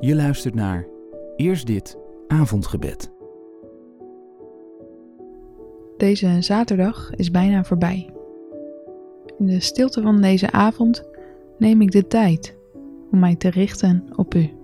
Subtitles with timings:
[0.00, 0.86] Je luistert naar
[1.36, 1.98] Eerst dit
[2.28, 3.12] avondgebed.
[5.96, 8.10] Deze zaterdag is bijna voorbij.
[9.38, 11.04] In de stilte van deze avond
[11.58, 12.56] neem ik de tijd
[13.10, 14.57] om mij te richten op U.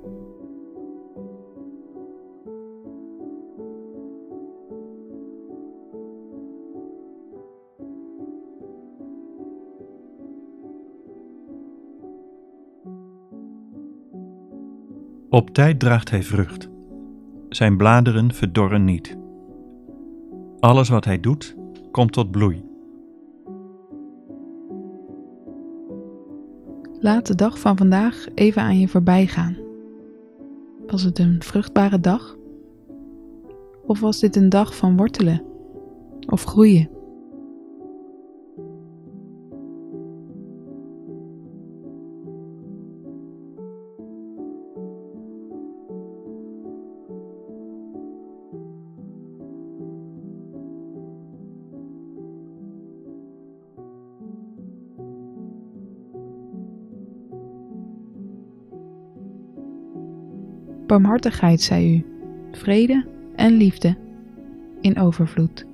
[15.34, 16.69] Op tijd draagt hij vrucht.
[17.48, 19.16] Zijn bladeren verdorren niet.
[20.61, 21.56] Alles wat hij doet,
[21.91, 22.65] komt tot bloei.
[27.01, 29.56] Laat de dag van vandaag even aan je voorbij gaan.
[30.87, 32.37] Was het een vruchtbare dag?
[33.87, 35.42] Of was dit een dag van wortelen
[36.27, 36.94] of groeien?
[60.86, 62.04] Barmhartigheid zij u,
[62.52, 63.96] vrede en liefde
[64.80, 65.66] in overvloed.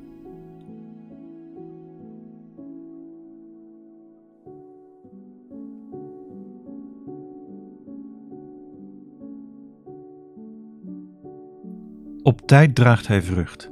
[12.22, 13.70] Op tijd draagt hij vrucht.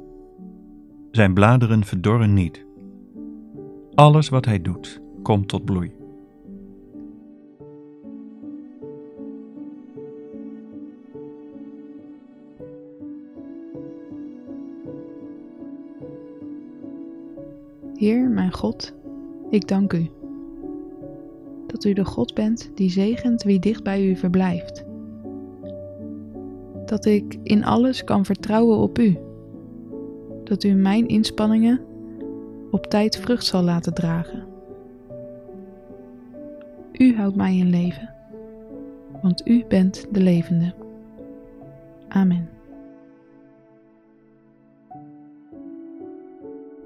[1.11, 2.65] Zijn bladeren verdorren niet.
[3.93, 5.98] Alles wat hij doet, komt tot bloei.
[17.99, 18.93] Heer, mijn God,
[19.49, 20.09] ik dank u.
[21.67, 24.85] Dat u de God bent die zegent wie dicht bij u verblijft.
[26.85, 29.17] Dat ik in alles kan vertrouwen op u.
[30.43, 31.79] Dat u mijn inspanningen
[32.71, 34.43] op tijd vrucht zal laten dragen.
[36.91, 38.13] U houdt mij in leven,
[39.21, 40.73] want u bent de levende.
[42.07, 42.58] Amen.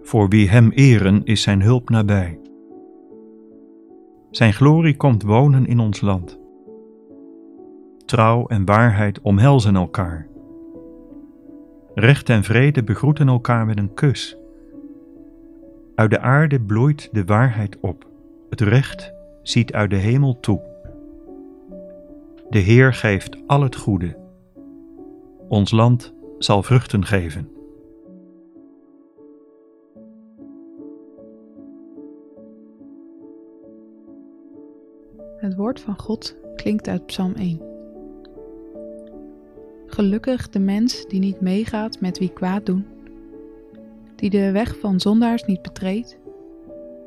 [0.04, 2.40] Voor wie hem eren is zijn hulp nabij.
[4.32, 6.40] Zijn glorie komt wonen in ons land.
[8.06, 10.28] Trouw en waarheid omhelzen elkaar.
[11.94, 14.38] Recht en vrede begroeten elkaar met een kus.
[15.96, 18.08] Uit de aarde bloeit de waarheid op.
[18.50, 20.62] Het recht ziet uit de hemel toe.
[22.50, 24.18] De Heer geeft al het goede.
[25.48, 27.53] Ons land zal vruchten geven.
[35.38, 37.62] Het woord van God klinkt uit Psalm 1.
[39.86, 42.86] Gelukkig de mens die niet meegaat met wie kwaad doen,
[44.16, 46.18] die de weg van zondaars niet betreedt,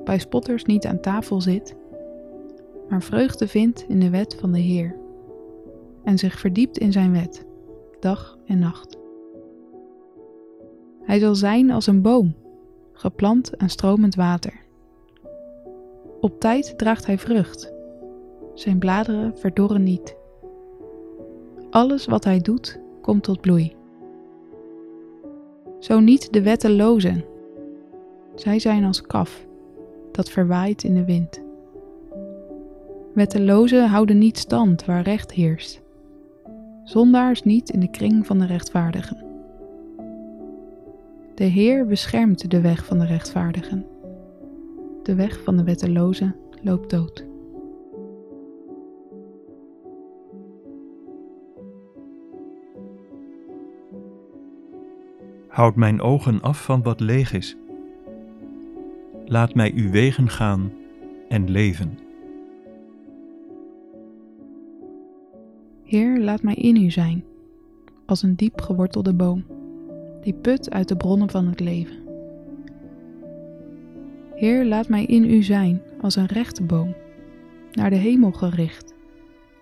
[0.04, 1.76] bij spotters niet aan tafel zit,
[2.88, 4.96] maar vreugde vindt in de wet van de Heer
[6.04, 7.46] en zich verdiept in zijn wet,
[8.00, 8.98] dag en nacht.
[11.02, 12.34] Hij zal zijn als een boom,
[12.92, 14.64] geplant aan stromend water.
[16.20, 17.74] Op tijd draagt hij vrucht
[18.56, 20.16] zijn bladeren verdorren niet.
[21.70, 23.74] Alles wat hij doet, komt tot bloei.
[25.78, 27.24] Zo niet de wettelozen.
[28.34, 29.46] Zij zijn als kaf,
[30.12, 31.42] dat verwaait in de wind.
[33.14, 35.82] Wettelozen houden niet stand waar recht heerst.
[36.84, 39.24] Zondaars niet in de kring van de rechtvaardigen.
[41.34, 43.86] De Heer beschermt de weg van de rechtvaardigen.
[45.02, 47.25] De weg van de wettelozen loopt dood.
[55.56, 57.56] Houd mijn ogen af van wat leeg is.
[59.24, 60.72] Laat mij uw wegen gaan
[61.28, 61.98] en leven.
[65.84, 67.24] Heer, laat mij in u zijn,
[68.06, 69.44] als een diep gewortelde boom,
[70.22, 71.96] die put uit de bronnen van het leven.
[74.34, 76.94] Heer, laat mij in u zijn, als een rechte boom,
[77.72, 78.94] naar de hemel gericht,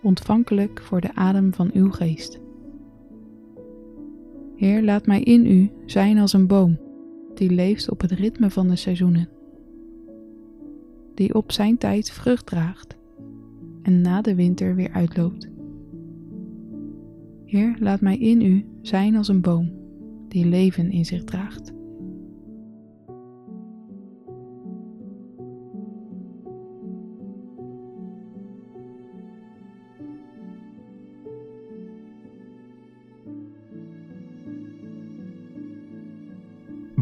[0.03, 2.44] ontvankelijk voor de adem van uw geest.
[4.65, 6.79] Heer, laat mij in u zijn als een boom
[7.35, 9.29] die leeft op het ritme van de seizoenen,
[11.15, 12.97] die op zijn tijd vrucht draagt
[13.83, 15.49] en na de winter weer uitloopt.
[17.45, 19.73] Heer, laat mij in u zijn als een boom
[20.29, 21.73] die leven in zich draagt.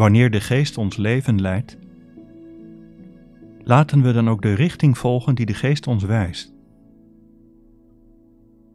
[0.03, 1.77] Wanneer de Geest ons leven leidt,
[3.65, 6.53] laten we dan ook de richting volgen die de Geest ons wijst.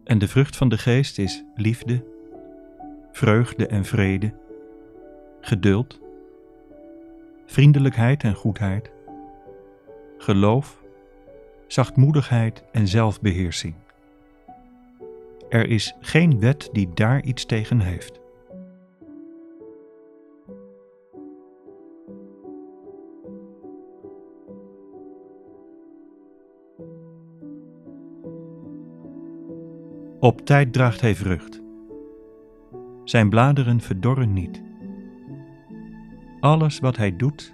[0.03, 2.03] En de vrucht van de Geest is liefde,
[3.11, 4.33] vreugde en vrede,
[5.41, 5.99] geduld,
[7.45, 8.91] vriendelijkheid en goedheid,
[10.17, 10.83] geloof,
[11.67, 13.73] zachtmoedigheid en zelfbeheersing.
[15.49, 18.19] Er is geen wet die daar iets tegen heeft.
[30.27, 31.61] Op tijd draagt hij vrucht.
[33.03, 34.63] Zijn bladeren verdorren niet.
[36.39, 37.53] Alles wat hij doet,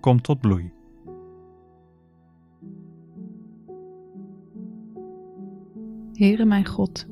[0.00, 0.72] komt tot bloei.
[6.12, 7.06] Heere mijn God,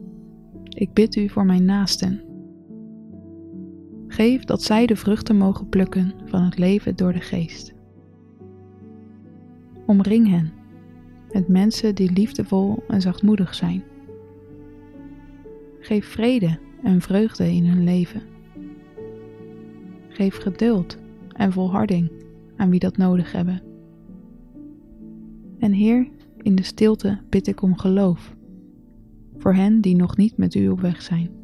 [0.68, 2.20] ik bid u voor mijn naasten.
[4.08, 7.74] Geef dat zij de vruchten mogen plukken van het leven door de geest.
[9.86, 10.52] Omring hen
[11.32, 13.90] met mensen die liefdevol en zachtmoedig zijn.
[15.82, 18.22] Geef vrede en vreugde in hun leven.
[20.08, 20.98] Geef geduld
[21.32, 22.10] en volharding
[22.56, 23.62] aan wie dat nodig hebben.
[25.58, 28.36] En Heer, in de stilte bid ik om geloof
[29.36, 31.41] voor hen die nog niet met u op weg zijn.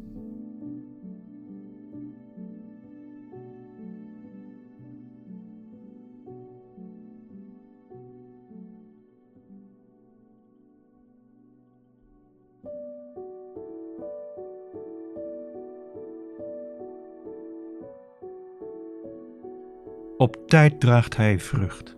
[20.19, 21.97] Op tijd draagt hij vrucht.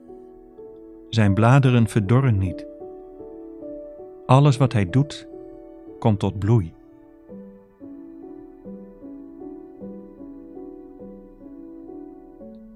[1.10, 2.66] Zijn bladeren verdorren niet.
[4.26, 5.28] Alles wat hij doet,
[6.00, 6.74] komt tot bloei.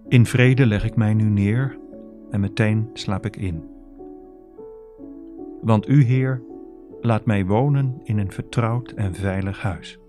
[0.07, 1.77] In vrede leg ik mij nu neer
[2.31, 3.69] en meteen slaap ik in.
[5.61, 6.41] Want U, Heer,
[7.01, 9.99] laat mij wonen in een vertrouwd en veilig huis.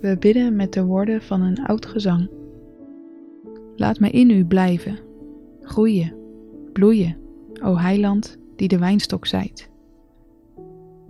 [0.00, 2.30] We bidden met de woorden van een oud gezang.
[3.76, 4.98] Laat mij in U blijven,
[5.60, 6.12] groeien,
[6.72, 7.16] bloeien,
[7.62, 9.70] o heiland die de wijnstok zijt.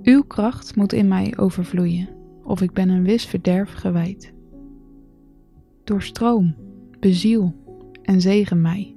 [0.03, 2.09] Uw kracht moet in mij overvloeien,
[2.43, 4.33] of ik ben een wis verderf gewijd.
[5.85, 6.55] Doorstroom,
[7.01, 7.55] beziel
[8.03, 8.97] en zegen mij,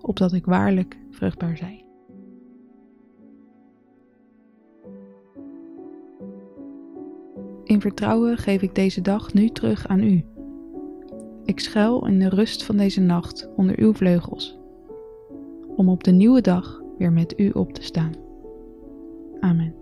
[0.00, 1.87] opdat ik waarlijk vruchtbaar zij.
[7.68, 10.24] In vertrouwen geef ik deze dag nu terug aan u.
[11.44, 14.58] Ik schuil in de rust van deze nacht onder uw vleugels,
[15.76, 18.12] om op de nieuwe dag weer met u op te staan.
[19.40, 19.77] Amen.